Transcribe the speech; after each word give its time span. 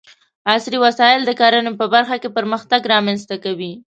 عصري 0.53 0.77
وسايل 0.85 1.21
د 1.25 1.31
کرنې 1.39 1.71
په 1.79 1.85
برخه 1.93 2.15
کې 2.21 2.29
پرمختګ 2.37 2.81
رامنځته 2.93 3.35
کوي. 3.43 3.73